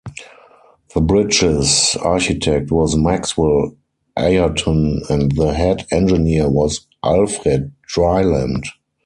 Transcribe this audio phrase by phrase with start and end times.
[0.95, 3.77] The bridge's architect was Maxwell
[4.17, 8.63] Ayrton and the head engineer was Alfred Dryland.